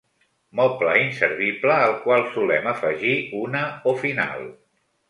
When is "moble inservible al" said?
0.59-1.95